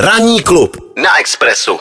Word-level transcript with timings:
Ranní 0.00 0.42
klub 0.42 0.76
na 1.02 1.18
Expressu. 1.20 1.78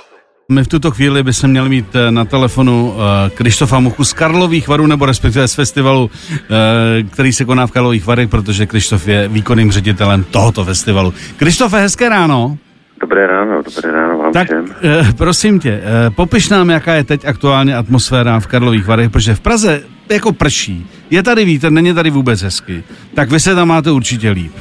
My 0.51 0.63
v 0.63 0.67
tuto 0.67 0.91
chvíli 0.91 1.23
bychom 1.23 1.49
měli 1.49 1.69
mít 1.69 1.95
eh, 1.95 2.11
na 2.11 2.25
telefonu 2.25 2.91
uh, 2.91 2.97
Krištofa 3.33 3.79
Muchu 3.79 4.03
z 4.03 4.13
Karlových 4.13 4.67
varů, 4.67 4.87
nebo 4.87 5.05
respektive 5.05 5.47
z 5.47 5.53
festivalu, 5.55 6.03
uh, 6.03 7.09
který 7.09 7.33
se 7.33 7.45
koná 7.45 7.67
v 7.67 7.71
Karlových 7.71 8.05
varech, 8.05 8.29
protože 8.29 8.65
Krištof 8.65 9.07
je 9.07 9.27
výkonným 9.27 9.71
ředitelem 9.71 10.23
tohoto 10.23 10.65
festivalu. 10.65 11.13
Krištofe, 11.37 11.79
hezké 11.79 12.09
ráno. 12.09 12.57
Dobré 13.01 13.27
ráno, 13.27 13.61
dobré 13.61 13.91
ráno 13.91 14.17
vám 14.17 14.33
Tak 14.33 14.47
všem. 14.47 14.65
uh, 14.65 15.11
prosím 15.17 15.59
tě, 15.59 15.81
uh, 16.07 16.15
popiš 16.15 16.49
nám, 16.49 16.69
jaká 16.69 16.93
je 16.93 17.03
teď 17.03 17.25
aktuálně 17.25 17.75
atmosféra 17.75 18.39
v 18.39 18.47
Karlových 18.47 18.87
varech, 18.87 19.09
protože 19.09 19.35
v 19.35 19.39
Praze 19.39 19.81
jako 20.09 20.31
prší, 20.33 20.87
je 21.09 21.23
tady 21.23 21.45
vítr, 21.45 21.69
není 21.69 21.93
tady 21.93 22.09
vůbec 22.09 22.41
hezky, 22.41 22.83
tak 23.13 23.31
vy 23.31 23.39
se 23.39 23.55
tam 23.55 23.67
máte 23.67 23.91
určitě 23.91 24.29
líp. 24.29 24.51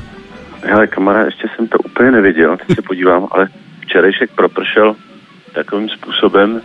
Hele, 0.62 0.86
kamarád, 0.86 1.25
ještě 1.27 1.48
jsem 1.56 1.68
to 1.68 1.79
úplně 1.98 2.10
neviděl, 2.10 2.56
teď 2.56 2.76
se 2.76 2.82
podívám, 2.82 3.28
ale 3.30 3.48
včerejšek 3.80 4.30
propršel 4.34 4.96
takovým 5.54 5.88
způsobem, 5.88 6.60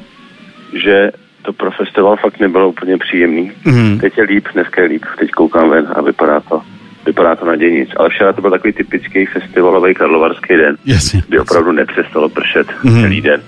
že 0.84 1.12
to 1.42 1.54
pro 1.54 1.72
festival 1.72 2.16
fakt 2.18 2.40
nebylo 2.40 2.70
úplně 2.70 2.98
příjemný. 2.98 3.52
Mhm. 3.66 4.00
Teď 4.00 4.18
je 4.18 4.24
líp, 4.24 4.48
dneska 4.54 4.82
je 4.82 4.88
líp, 4.88 5.04
teď 5.20 5.32
koukám 5.32 5.70
ven 5.70 5.88
a 5.96 6.02
vypadá 6.02 6.40
to, 6.40 6.62
vypadá 7.06 7.36
to 7.36 7.46
naději 7.46 7.80
nic. 7.80 7.90
Ale 7.98 8.10
včera 8.10 8.34
to 8.34 8.42
byl 8.42 8.52
takový 8.52 8.74
typický 8.74 9.26
festivalový 9.26 9.94
karlovarský 9.94 10.56
den, 10.58 10.78
Jasně. 10.86 11.22
kdy 11.28 11.40
opravdu 11.40 11.72
nepřestalo 11.72 12.30
pršet 12.30 12.68
Mhm. 12.84 13.02
celý 13.02 13.22
den. 13.22 13.42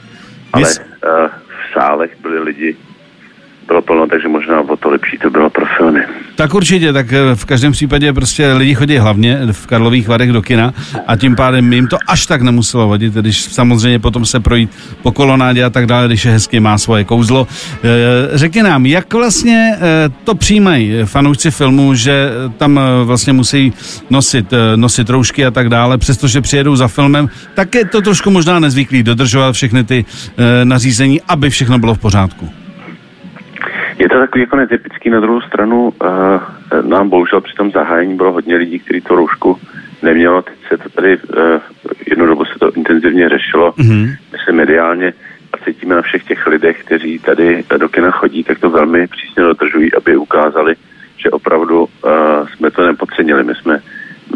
Ale 0.54 0.62
Yes. 0.62 0.80
uh, 0.80 1.28
v 1.30 1.74
sálech 1.74 2.12
byli 2.22 2.40
lidi, 2.40 2.76
bylo 3.68 3.82
plno, 3.82 4.08
takže 4.08 4.28
možná 4.28 4.62
o 4.62 4.78
to 4.78 4.90
lepší 4.90 5.18
to 5.18 5.30
bylo 5.30 5.50
pro 5.50 5.66
filmy. 5.78 6.00
Tak 6.36 6.54
určitě, 6.54 6.94
tak 6.94 7.14
eh, 7.14 7.36
v 7.36 7.46
každém 7.46 7.72
případě 7.72 8.14
prostě 8.14 8.54
lidi 8.54 8.76
chodí 8.76 8.98
hlavně 8.98 9.40
v 9.52 9.68
Karlových 9.68 10.08
Varech 10.08 10.32
do 10.32 10.42
kina 10.42 10.74
a 11.08 11.16
tím 11.16 11.36
pádem 11.36 11.74
jim 11.74 11.88
to 11.88 11.98
až 12.08 12.26
tak 12.26 12.42
nemuselo 12.42 12.88
vadit, 12.88 13.14
když 13.14 13.44
samozřejmě 13.44 14.00
potom 14.00 14.26
se 14.26 14.40
projít 14.40 14.72
po 15.02 15.12
kolonádě 15.12 15.64
a 15.64 15.70
tak 15.70 15.86
dále, 15.86 16.08
když 16.08 16.26
je 16.26 16.32
hezky, 16.32 16.60
má 16.60 16.78
svoje 16.78 17.04
kouzlo. 17.04 17.48
Eh, 17.84 18.38
Řekni 18.38 18.64
nám, 18.64 18.86
jak 18.86 19.14
vlastně 19.14 19.76
eh, 19.76 20.10
to 20.24 20.36
přijímají 20.36 20.94
fanoušci 21.06 21.52
filmu, 21.52 21.94
že 21.94 22.30
tam 22.58 22.80
vlastně 23.04 23.34
musí 23.34 23.74
nosit, 24.10 24.54
nosit 24.76 25.10
roušky 25.10 25.46
a 25.46 25.52
tak 25.52 25.70
dále, 25.70 25.98
přestože 25.98 26.42
přijedou 26.42 26.76
za 26.76 26.88
filmem, 26.88 27.30
tak 27.54 27.76
je 27.76 27.86
to 27.86 28.02
trošku 28.02 28.30
možná 28.30 28.60
nezvyklý 28.60 29.04
dodržovat 29.04 29.52
všechny 29.52 29.84
ty 29.84 30.06
nařízení, 30.64 31.22
aby 31.28 31.50
všechno 31.50 31.80
bylo 31.80 31.96
v 31.96 32.00
pořádku. 32.00 32.65
To 34.16 34.22
takový 34.22 34.42
jako 34.42 34.56
netypický, 34.56 35.10
na 35.10 35.20
druhou 35.20 35.42
stranu 35.42 35.84
uh, 35.88 36.90
nám 36.90 37.10
bohužel 37.10 37.42
při 37.42 37.54
tom 37.56 37.72
zahájení 37.72 38.18
bylo 38.18 38.32
hodně 38.32 38.56
lidí, 38.56 38.80
kteří 38.80 39.02
to 39.02 39.16
roušku 39.16 39.60
nemělo. 40.04 40.42
Teď 40.42 40.54
se 40.68 40.78
to 40.78 40.90
tady, 40.90 41.18
uh, 41.18 41.60
jednu 42.08 42.26
dobu 42.26 42.46
se 42.46 42.60
to 42.60 42.72
intenzivně 42.72 43.30
řešilo, 43.30 43.74
Mhm. 43.78 44.14
myslím 44.32 44.56
mediálně, 44.56 45.14
a 45.54 45.58
cítíme 45.66 45.96
na 45.96 46.02
všech 46.02 46.24
těch 46.24 46.48
lidech, 46.48 46.84
kteří 46.84 47.20
tady 47.20 47.64
do 47.78 47.90
kina 47.90 48.12
chodí, 48.12 48.44
tak 48.44 48.60
to 48.60 48.70
velmi 48.70 49.08
přísně 49.08 49.44
dodržují, 49.44 49.94
aby 49.94 50.18
ukázali, 50.18 50.76
že 51.18 51.30
opravdu 51.30 51.84
uh, 51.84 51.90
jsme 52.48 52.72
to 52.72 52.86
nepodcenili. 52.86 53.44
My 53.44 53.54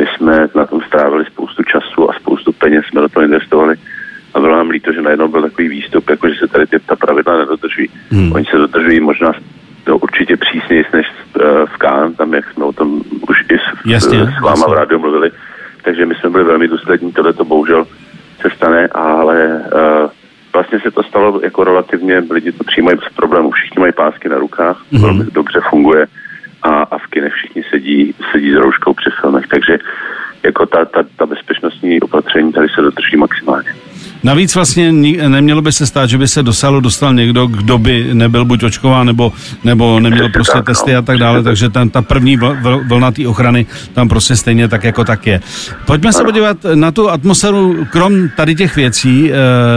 jsme 0.06 0.48
na 0.56 0.66
tom 0.66 0.82
strávili 0.82 1.26
spoustu 1.26 1.64
času 1.64 2.10
a 2.10 2.14
spoustu 2.14 2.52
peněz 2.52 2.86
jsme 2.86 3.02
do 3.02 3.10
toho 3.10 3.24
investovali 3.24 3.76
a 4.34 4.40
bylo 4.40 4.56
nám 4.56 4.70
líto, 4.70 4.94
že 4.94 5.02
najednou 5.02 5.28
byl 5.28 5.42
takový 5.42 5.68
výstup, 5.68 6.10
jako 6.10 6.30
že 6.30 6.36
se 6.40 6.48
tady 6.48 6.68
ty, 6.68 6.80
ta 6.80 6.96
pravidla 6.96 7.38
nedodržují. 7.38 7.88
Hmm. 8.12 8.22
Hmm. 8.22 8.34
Oni 8.34 8.46
se 8.46 8.58
dodržují 8.58 9.00
možná 9.00 9.32
no, 9.88 10.00
přísněji 10.70 10.86
než 10.94 11.08
uh, 11.36 11.66
v 11.66 11.78
Cannes, 11.78 12.18
tam 12.18 12.34
jak 12.34 12.46
jsme 12.54 12.66
o 12.66 12.74
tom 12.74 13.02
už 13.30 13.38
i 13.50 13.58
s, 13.58 13.86
Jasně, 13.86 14.18
s 14.20 14.42
váma 14.42 14.50
jasně. 14.50 14.66
v 14.74 14.78
rádiu 14.78 15.00
mluvili. 15.00 15.32
Takže 15.84 16.06
my 16.06 16.16
jsme 16.16 16.30
byli 16.30 16.44
velmi 16.44 16.68
důslední, 16.68 17.12
tohle 17.12 17.34
to 17.34 17.46
bohužel 17.46 17.88
se 18.42 18.50
stane, 18.56 18.88
ale 18.88 19.62
uh, 19.74 20.10
vlastně 20.54 20.80
se 20.80 20.92
to 20.92 21.04
stalo 21.04 21.40
jako 21.44 21.64
relativně, 21.64 22.24
lidi 22.32 22.52
to 22.52 22.64
přijímají 22.64 22.98
bez 22.98 23.14
problémů, 23.16 23.52
všichni 23.52 23.80
mají 23.80 23.94
pásky 23.94 24.30
na 24.30 24.38
rukách, 24.38 24.78
Mhm. 24.92 25.02
mm-hmm. 25.02 25.06
velmi 25.06 25.32
dobře 25.32 25.60
funguje 25.70 26.06
a, 26.64 26.70
a 26.70 26.98
v 26.98 27.08
kinech 27.08 27.34
všichni 27.34 27.64
sedí, 27.70 28.14
sedí 28.32 28.52
s 28.52 28.56
rouškou 28.56 28.94
při 28.94 29.10
filmech, 29.22 29.48
takže 29.48 29.78
jako 30.44 30.66
ta, 30.66 30.86
ta, 30.86 31.04
ta 31.16 31.26
bezpečnostní 31.26 32.02
opatření 32.02 32.54
tady. 32.54 32.69
Navíc 34.24 34.56
vlastně 34.56 34.92
nemělo 35.28 35.62
by 35.62 35.72
se 35.72 35.86
stát, 35.86 36.10
že 36.10 36.18
by 36.18 36.28
se 36.28 36.44
do 36.44 36.54
sálu 36.54 36.80
dostal 36.80 37.14
někdo, 37.14 37.48
kdo 37.48 37.78
by 37.78 38.10
nebyl 38.14 38.46
buď 38.46 38.64
očkován, 38.64 39.08
nebo, 39.08 39.34
nebo 39.64 40.00
neměl 40.00 40.30
prostě 40.30 40.54
tak, 40.54 40.68
no. 40.68 40.74
testy 40.74 40.96
a 40.96 41.02
tak 41.02 41.18
dále, 41.18 41.44
takže 41.44 41.70
ten, 41.70 41.90
ta 41.90 42.02
první 42.02 42.38
vl- 42.38 42.62
vl- 42.62 42.88
vlna 42.88 43.12
té 43.12 43.28
ochrany 43.28 43.66
tam 43.94 44.10
prostě 44.10 44.36
stejně 44.36 44.68
tak 44.68 44.84
jako 44.84 45.04
tak 45.04 45.28
je. 45.28 45.42
Pojďme 45.86 46.14
se 46.14 46.24
podívat 46.24 46.58
na 46.76 46.92
tu 46.92 47.10
atmosféru, 47.10 47.86
krom 47.90 48.30
tady 48.38 48.56
těch 48.56 48.76
věcí. 48.76 49.32
E, 49.32 49.36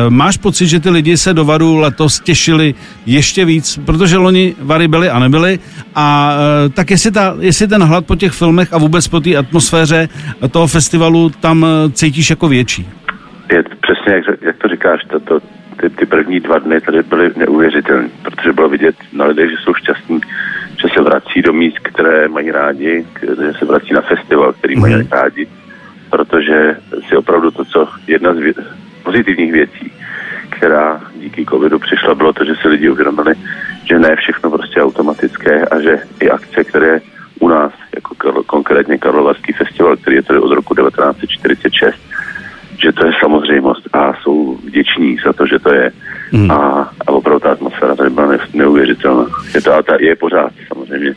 máš 0.09 0.37
pocit, 0.37 0.67
že 0.67 0.81
ty 0.81 0.91
lidi 0.91 1.17
se 1.17 1.35
do 1.35 1.45
Varu 1.45 1.77
letos 1.77 2.21
těšili 2.21 2.75
ještě 3.07 3.45
víc, 3.45 3.81
protože 3.85 4.17
loni 4.17 4.55
Vary 4.61 4.89
byly 4.89 5.11
a 5.11 5.19
nebyly 5.19 5.59
a 5.95 6.35
e, 6.67 6.69
tak 6.69 6.91
jestli, 6.91 7.11
ta, 7.11 7.35
jestli 7.41 7.69
ten 7.69 7.83
hlad 7.83 8.07
po 8.07 8.17
těch 8.17 8.33
filmech 8.33 8.73
a 8.73 8.79
vůbec 8.79 9.09
po 9.09 9.21
té 9.21 9.37
atmosféře 9.37 10.09
toho 10.51 10.67
festivalu 10.67 11.31
tam 11.41 11.65
e, 11.65 11.91
cítíš 11.91 12.31
jako 12.31 12.49
větší? 12.49 12.87
Je 13.53 13.63
přesně, 13.63 14.15
jak, 14.15 14.25
jak 14.43 14.57
to 14.57 14.69
říkáš, 14.69 15.05
to, 15.05 15.21
to, 15.21 15.41
ty, 15.81 15.91
ty 15.91 16.07
první 16.07 16.41
dva 16.41 16.59
dny 16.59 16.81
tady 16.81 17.03
byly 17.03 17.31
neuvěřitelné, 17.37 18.09
protože 18.23 18.53
bylo 18.53 18.69
vidět 18.69 18.97
na 19.13 19.25
lidech, 19.25 19.51
že 19.51 19.57
jsou 19.57 19.75
šťastní, 19.75 20.21
že 20.83 20.89
se 20.95 21.03
vrací 21.03 21.43
do 21.43 21.53
míst, 21.53 21.79
které 21.79 22.29
mají 22.29 22.51
rádi, 22.51 23.07
že 23.21 23.53
se 23.59 23.65
vrací 23.65 23.93
na 23.95 24.01
festival, 24.01 24.53
který 24.53 24.77
mají 24.77 24.95
Mhm. 24.95 25.09
rádi, 25.13 25.49
protože 26.11 26.77
si 27.09 27.17
opravdu 27.17 27.51
to, 27.51 27.65
co 27.65 27.89
jedna 28.07 28.35
z 28.35 28.39
vě- 28.39 28.65
pozitivních 29.03 29.53
věcí, 29.53 29.93
která 30.51 31.01
díky 31.21 31.45
covidu 31.47 31.79
přišla, 31.79 32.15
bylo 32.15 32.33
to, 32.33 32.45
že 32.45 32.55
si 32.55 32.69
lidi 32.69 32.91
uvědomili, 32.91 33.35
že 33.85 33.99
ne 33.99 34.17
všechno 34.17 34.51
prostě 34.51 34.79
je 34.79 34.85
automatické 34.85 35.65
a 35.65 35.81
že 35.81 35.99
i 36.21 36.31
akce, 36.31 36.65
které 36.65 37.01
u 37.41 37.49
nás, 37.49 37.73
jako 37.95 38.43
konkrétně 38.43 38.99
Karlovarský 38.99 39.53
festival, 39.53 39.97
který 39.97 40.17
je 40.17 40.23
tady 40.23 40.39
od 40.39 40.53
roku 40.55 40.75
1946, 40.75 41.97
že 42.83 42.93
to 42.93 43.07
je 43.07 43.13
samozřejmost 43.21 43.89
a 43.93 44.13
jsou 44.23 44.57
vděční 44.65 45.17
za 45.25 45.33
to, 45.33 45.47
že 45.47 45.59
to 45.59 45.75
je. 45.75 45.91
Hmm. 46.33 46.51
A, 46.51 46.91
a 47.07 47.13
opravdu 47.13 47.41
ta 47.41 47.51
atmosféra 47.51 47.95
tady 47.95 48.11
byla 48.11 48.27
ne, 48.27 48.39
neuvěřitelná. 48.55 49.27
Je 49.55 49.61
to, 49.61 49.75
a 49.75 49.83
ta, 49.83 49.93
je 50.01 50.17
pořád 50.17 50.53
samozřejmě. 50.69 51.15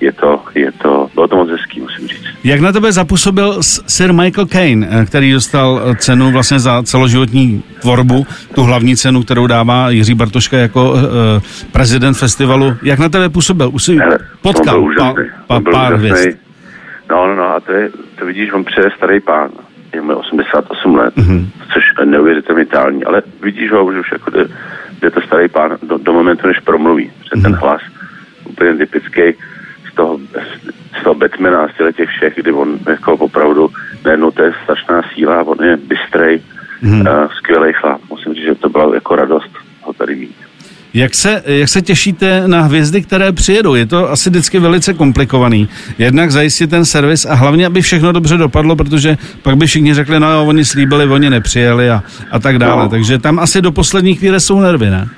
Je 0.00 0.12
to, 0.12 0.42
je 0.54 0.72
to, 0.72 1.08
bylo 1.14 1.28
to 1.28 1.36
moc 1.36 1.50
hezký, 1.50 1.80
musím 1.80 2.08
říct. 2.08 2.24
Jak 2.44 2.60
na 2.60 2.72
tebe 2.72 2.92
zapůsobil 2.92 3.56
Sir 3.62 4.12
Michael 4.12 4.46
Caine, 4.46 4.88
eh, 4.90 5.04
který 5.04 5.32
dostal 5.32 5.80
eh, 5.84 5.96
cenu 5.96 6.30
vlastně 6.30 6.58
za 6.58 6.82
celoživotní 6.82 7.62
tvorbu, 7.80 8.26
tu 8.54 8.62
hlavní 8.62 8.96
cenu, 8.96 9.22
kterou 9.22 9.46
dává 9.46 9.90
Jiří 9.90 10.14
Bartoška 10.14 10.56
jako 10.56 10.90
uh, 10.90 10.98
prezident 11.72 12.14
festivalu. 12.14 12.74
Jak 12.82 12.98
na 12.98 13.08
tebe 13.08 13.28
působil? 13.28 13.70
Už 13.72 13.84
jsi 13.84 13.98
potkal 14.42 14.88
pa, 14.98 15.14
pa, 15.46 15.60
pár 15.72 15.94
hvězd. 15.94 16.28
No, 17.10 17.26
no, 17.26 17.34
no, 17.34 17.54
a 17.54 17.60
to, 17.60 17.72
je, 17.72 17.90
to 18.18 18.26
vidíš, 18.26 18.52
on 18.52 18.64
přeje 18.64 18.90
starý 18.96 19.20
pán. 19.20 19.50
Je 19.94 20.00
mu 20.00 20.17
88 20.42 20.94
let, 20.94 21.16
Mhm. 21.16 21.36
mm-hmm. 21.38 21.46
což 21.72 21.82
je 22.00 22.06
neuvěřitelně 22.06 22.66
tální, 22.66 23.04
ale 23.04 23.22
vidíš 23.42 23.70
ho, 23.72 23.92
že 23.92 24.00
už 24.00 24.12
jako 24.12 24.30
jde, 24.30 24.46
jde 25.00 25.10
to 25.10 25.20
starý 25.20 25.48
pán 25.48 25.76
do, 25.82 25.98
do 25.98 26.12
momentu, 26.12 26.46
než 26.46 26.58
promluví. 26.60 27.10
Protože 27.18 27.30
Mhm. 27.34 27.42
ten 27.42 27.54
hlas, 27.54 27.82
úplně 28.44 28.74
typický 28.74 29.20
z 29.92 29.94
toho, 29.94 30.18
z 31.00 31.02
toho 31.02 31.14
Batmana, 31.14 31.68
z 31.68 31.94
těch 31.96 32.08
všech, 32.08 32.34
kdy 32.36 32.52
on 32.52 32.78
jako 32.88 33.12
opravdu, 33.12 33.70
najednou 34.04 34.30
to 34.30 34.42
je 34.42 34.52
strašná 34.64 35.02
síla, 35.14 35.42
on 35.42 35.64
je 35.64 35.76
bystrej, 35.76 36.40
Mhm. 36.82 37.02
mm-hmm. 37.02 37.24
uh, 37.24 37.32
skvělý 37.32 37.72
chlap. 37.72 38.00
Musím 38.10 38.34
říct, 38.34 38.44
že 38.44 38.54
to 38.54 38.68
byla 38.68 38.94
jako 38.94 39.16
radost 39.16 39.50
ho 39.82 39.92
tady 39.92 40.14
mít. 40.16 40.36
Jak 40.98 41.14
se, 41.14 41.42
jak 41.46 41.68
se 41.68 41.82
těšíte 41.82 42.42
na 42.48 42.60
hvězdy, 42.60 43.02
které 43.02 43.32
přijedou? 43.32 43.74
Je 43.74 43.86
to 43.86 44.10
asi 44.10 44.30
vždycky 44.30 44.58
velice 44.58 44.94
komplikovaný. 44.94 45.68
Jednak 45.98 46.30
zajistit 46.30 46.70
ten 46.70 46.84
servis 46.84 47.26
a 47.26 47.34
hlavně, 47.34 47.66
aby 47.66 47.82
všechno 47.82 48.12
dobře 48.12 48.36
dopadlo, 48.36 48.76
protože 48.76 49.16
pak 49.42 49.56
by 49.56 49.66
všichni 49.66 49.94
řekli, 49.94 50.20
no 50.20 50.32
jo, 50.32 50.44
oni 50.46 50.64
slíbili, 50.64 51.04
oni 51.04 51.30
nepřijeli 51.30 51.90
a, 51.90 52.02
a 52.30 52.38
tak 52.38 52.58
dále. 52.58 52.82
No. 52.82 52.88
Takže 52.88 53.18
tam 53.18 53.38
asi 53.38 53.62
do 53.62 53.72
poslední 53.72 54.14
chvíle 54.14 54.40
jsou 54.40 54.60
nervy, 54.60 54.90
ne? 54.90 55.08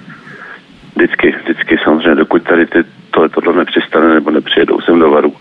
Vždycky, 0.97 1.35
vždycky 1.45 1.79
samozřejmě, 1.85 2.15
dokud 2.15 2.43
tady 2.43 2.67
ty, 2.67 2.79
tohle, 3.11 3.29
tohle 3.29 3.57
nepřistane 3.57 4.15
nebo 4.15 4.31
nepřijedou 4.31 4.81
sem 4.81 4.99
do 4.99 5.11
varu, 5.11 5.33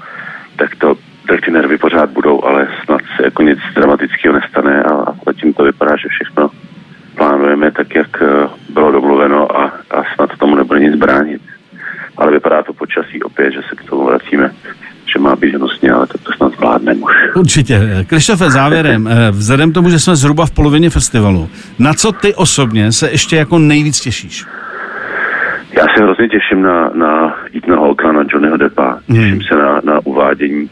tak 0.56 0.76
to 0.76 0.96
tak 1.28 1.46
ty 1.46 1.52
nervy 1.52 1.78
pořád 1.78 2.10
budou, 2.10 2.44
ale 2.44 2.68
snad 2.86 3.02
se 3.16 3.24
jako 3.24 3.44
nic 3.44 3.60
dramatického 3.76 4.36
nestane 4.36 4.84
a, 4.84 4.94
a 4.94 5.14
zatím 5.26 5.54
to 5.54 5.64
vypadá, 5.64 5.96
že 5.96 6.10
všechno 6.10 6.50
plánujeme 7.20 7.72
tak, 7.72 7.96
jak 7.96 8.22
eh, 8.22 8.48
bylo 8.70 8.92
domluveno 8.92 9.58
a, 9.58 9.64
a 9.92 9.98
snad 10.16 10.30
tomu 10.40 10.56
nebude 10.56 10.80
nic 10.80 10.96
bránit. 10.96 11.42
Ale 12.18 12.32
vypadá 12.32 12.64
to 12.64 12.74
počasí 12.74 13.24
opět, 13.24 13.52
že 13.52 13.62
se 13.70 13.76
k 13.76 13.84
tomu 13.84 14.06
vracíme, 14.06 14.52
hnusně, 15.48 15.92
ale 15.92 16.08
tak 16.08 16.22
to 16.22 16.32
snad 16.34 16.54
zvládneme 16.54 17.00
už. 17.00 17.14
Určitě. 17.36 18.06
Krištofe, 18.08 18.50
závěrem, 18.50 19.08
eh, 19.08 19.32
vzhledem 19.32 19.72
k 19.72 19.74
tomu, 19.74 19.90
že 19.90 20.00
jsme 20.00 20.16
zhruba 20.16 20.46
v 20.46 20.52
polovině 20.52 20.90
festivalu, 20.90 21.50
na 21.80 21.94
co 21.94 22.12
ty 22.12 22.36
osobně 22.36 22.92
se 22.92 23.12
ještě 23.12 23.36
jako 23.36 23.60
nejvíc 23.60 24.00
těšíš? 24.00 24.46
Já 25.74 25.86
se 25.96 26.04
hrozně 26.04 26.28
těším 26.28 26.62
na, 26.62 26.92
na 26.94 27.36
Ethan 27.56 27.80
Hawka, 27.80 28.12
na 28.12 28.24
Johnnyho 28.34 28.58
Deppa. 28.58 29.00
Hmm. 29.10 29.18
Těším 29.18 29.42
se 29.42 29.56
na, 29.56 29.82
na 29.84 30.00
uvádění 30.04 30.70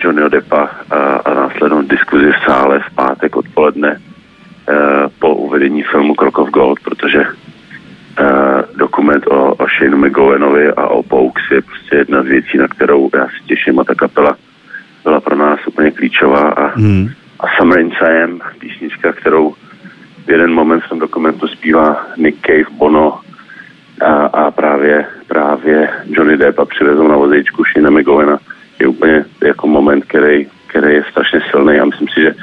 Johnnyho 0.00 0.28
Deppa 0.28 0.70
a, 0.90 0.96
a 0.96 1.34
následnou 1.34 1.82
diskuzi 1.82 2.32
v 2.32 2.44
sále 2.44 2.80
v 2.80 2.94
pátek 2.94 3.36
odpoledne 3.36 3.96
eh, 4.68 4.74
po, 5.18 5.34
uve, 5.34 5.58
uvedení 5.58 5.82
filmu 5.82 6.14
Krok 6.14 6.38
of 6.38 6.50
Gold, 6.50 6.80
protože 6.80 7.26
uh, 8.20 8.62
dokument 8.76 9.26
o, 9.26 9.54
o 9.54 9.66
Shane 9.68 9.96
McGowanovi 9.96 10.72
a 10.72 10.86
o 10.88 11.02
Pokes 11.02 11.37
je 11.54 11.62
prostě 11.62 11.96
jedna 11.96 12.22
z 12.22 12.26
věcí, 12.26 12.58
na 12.58 12.68
kterou 12.68 13.10
já 13.14 13.26
si 13.26 13.44
těším 13.46 13.80
a 13.80 13.84
ta 13.84 13.94
kapela 13.94 14.36
byla 15.04 15.20
pro 15.20 15.36
nás 15.36 15.60
úplně 15.66 15.90
klíčová 15.90 16.40
a, 16.40 16.66
hmm. 16.66 17.08
a 17.40 17.44
Summer 17.56 17.80
in 17.80 17.90
Siam, 17.90 18.40
písnička, 18.58 19.12
kterou 19.12 19.54
v 20.26 20.30
jeden 20.30 20.52
moment 20.52 20.80
v 20.80 20.88
tom 20.88 20.98
dokumentu 20.98 21.48
zpívá 21.48 22.06
Nick 22.16 22.46
Cave, 22.46 22.76
Bono 22.78 23.20
a, 24.00 24.12
a 24.12 24.50
právě, 24.50 25.06
právě 25.26 25.88
Johnny 26.10 26.36
Depp 26.36 26.58
a 26.58 26.64
přivezl 26.64 27.08
na 27.08 27.16
vozejčku 27.16 27.62
Shane 27.64 27.90
McGowana 27.90 28.38
je 28.80 28.86
úplně 28.86 29.24
jako 29.46 29.66
moment, 29.66 30.04
který, 30.04 30.46
který 30.66 30.94
je 30.94 31.04
strašně 31.10 31.40
silný 31.50 31.78
a 31.78 31.84
myslím 31.84 32.08
si, 32.08 32.20
že 32.20 32.34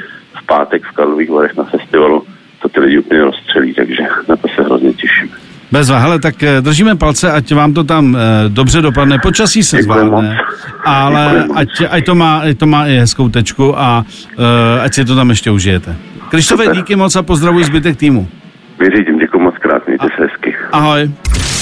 v 0.41 0.45
pátek 0.45 0.83
v 0.83 0.91
Karlových 0.91 1.29
Varech 1.29 1.55
na 1.57 1.63
festivalu 1.63 2.23
to 2.61 2.69
ty 2.69 2.79
lidi 2.79 2.99
úplně 2.99 3.21
rozstřelí, 3.21 3.73
takže 3.73 4.03
na 4.29 4.35
to 4.35 4.47
se 4.47 4.61
hrozně 4.61 4.93
těším. 4.93 5.31
Bezva, 5.75 5.99
hele, 5.99 6.19
tak 6.23 6.39
eh, 6.43 6.61
držíme 6.61 6.95
palce, 6.95 7.31
ať 7.31 7.51
vám 7.51 7.73
to 7.73 7.83
tam 7.83 8.15
e, 8.15 8.19
dobře 8.47 8.81
dopadne. 8.81 9.19
Počasí 9.19 9.63
se 9.63 9.83
zvládne, 9.83 10.37
ale 10.85 11.51
ať, 11.55 11.69
ať, 11.89 12.05
to 12.05 12.15
má, 12.15 12.47
ať 12.47 12.57
to 12.57 12.65
má 12.65 12.87
i 12.87 12.95
hezkou 13.03 13.27
tečku 13.29 13.75
a 13.75 14.07
e, 14.39 14.79
ať 14.79 14.93
si 14.93 15.05
to 15.05 15.15
tam 15.15 15.29
ještě 15.29 15.51
užijete. 15.51 15.95
Krištové, 16.29 16.67
díky 16.75 16.95
moc 16.95 17.15
a 17.15 17.23
pozdravuji 17.23 17.65
zbytek 17.65 17.97
týmu. 17.97 18.27
Vyřídím, 18.79 19.19
děkuji 19.19 19.39
moc 19.39 19.55
krát, 19.59 19.87
mějte 19.87 20.07
se 20.17 20.23
hezky. 20.23 20.55
Ahoj. 20.71 21.11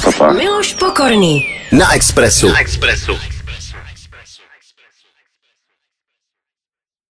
Papa. 0.04 0.34
Miloš 0.34 0.74
Pokorný. 0.74 1.46
Na 1.72 1.94
Expressu. 1.96 2.48
Na 2.48 2.60
Expressu. 2.60 3.33